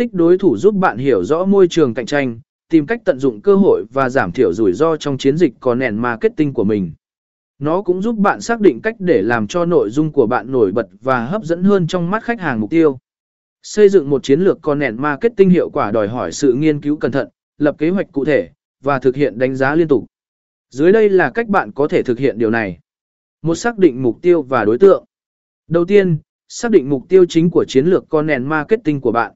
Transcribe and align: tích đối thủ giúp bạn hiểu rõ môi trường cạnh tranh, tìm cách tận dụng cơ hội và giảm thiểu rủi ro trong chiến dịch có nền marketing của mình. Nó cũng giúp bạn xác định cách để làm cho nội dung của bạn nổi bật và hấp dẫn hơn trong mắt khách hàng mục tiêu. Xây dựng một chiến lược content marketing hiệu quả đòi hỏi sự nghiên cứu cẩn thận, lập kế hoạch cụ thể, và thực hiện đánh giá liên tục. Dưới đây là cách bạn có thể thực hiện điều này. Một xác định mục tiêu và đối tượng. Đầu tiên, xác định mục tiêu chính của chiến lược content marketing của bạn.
tích 0.00 0.14
đối 0.14 0.38
thủ 0.38 0.56
giúp 0.56 0.74
bạn 0.74 0.98
hiểu 0.98 1.24
rõ 1.24 1.44
môi 1.44 1.68
trường 1.68 1.94
cạnh 1.94 2.06
tranh, 2.06 2.40
tìm 2.70 2.86
cách 2.86 3.00
tận 3.04 3.18
dụng 3.18 3.40
cơ 3.40 3.54
hội 3.54 3.84
và 3.92 4.08
giảm 4.08 4.32
thiểu 4.32 4.52
rủi 4.52 4.72
ro 4.72 4.96
trong 4.96 5.18
chiến 5.18 5.36
dịch 5.36 5.52
có 5.60 5.74
nền 5.74 5.96
marketing 5.96 6.52
của 6.52 6.64
mình. 6.64 6.92
Nó 7.58 7.82
cũng 7.82 8.02
giúp 8.02 8.16
bạn 8.16 8.40
xác 8.40 8.60
định 8.60 8.80
cách 8.82 8.96
để 8.98 9.22
làm 9.22 9.46
cho 9.46 9.64
nội 9.64 9.90
dung 9.90 10.12
của 10.12 10.26
bạn 10.26 10.52
nổi 10.52 10.72
bật 10.72 10.86
và 11.00 11.24
hấp 11.26 11.44
dẫn 11.44 11.64
hơn 11.64 11.86
trong 11.86 12.10
mắt 12.10 12.24
khách 12.24 12.40
hàng 12.40 12.60
mục 12.60 12.70
tiêu. 12.70 12.98
Xây 13.62 13.88
dựng 13.88 14.10
một 14.10 14.22
chiến 14.22 14.40
lược 14.40 14.62
content 14.62 14.98
marketing 14.98 15.50
hiệu 15.50 15.70
quả 15.70 15.90
đòi 15.90 16.08
hỏi 16.08 16.32
sự 16.32 16.54
nghiên 16.54 16.80
cứu 16.80 16.96
cẩn 16.96 17.12
thận, 17.12 17.28
lập 17.58 17.74
kế 17.78 17.90
hoạch 17.90 18.12
cụ 18.12 18.24
thể, 18.24 18.48
và 18.82 18.98
thực 18.98 19.16
hiện 19.16 19.38
đánh 19.38 19.56
giá 19.56 19.74
liên 19.74 19.88
tục. 19.88 20.06
Dưới 20.70 20.92
đây 20.92 21.10
là 21.10 21.30
cách 21.30 21.48
bạn 21.48 21.72
có 21.72 21.88
thể 21.88 22.02
thực 22.02 22.18
hiện 22.18 22.38
điều 22.38 22.50
này. 22.50 22.78
Một 23.42 23.54
xác 23.54 23.78
định 23.78 24.02
mục 24.02 24.22
tiêu 24.22 24.42
và 24.42 24.64
đối 24.64 24.78
tượng. 24.78 25.04
Đầu 25.68 25.84
tiên, 25.84 26.18
xác 26.48 26.70
định 26.70 26.90
mục 26.90 27.08
tiêu 27.08 27.24
chính 27.28 27.50
của 27.50 27.64
chiến 27.68 27.86
lược 27.86 28.08
content 28.08 28.46
marketing 28.46 29.00
của 29.00 29.12
bạn. 29.12 29.32